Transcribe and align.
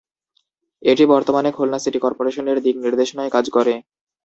এটি 0.83 1.03
বর্তমানে 1.13 1.49
খুলনা 1.51 1.79
সিটি 1.79 1.99
করপোরেশনের 2.01 2.57
দিক 2.65 2.75
নির্দেশনায় 2.83 3.33
কাজ 3.35 3.45
করে। 3.55 3.73